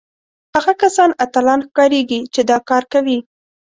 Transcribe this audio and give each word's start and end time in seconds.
هغه 0.55 0.73
کسان 0.81 1.09
اتلان 1.25 1.59
ښکارېږي 1.67 2.19
چې 2.33 2.41
دا 2.49 2.57
کار 2.69 2.83
کوي 2.93 3.17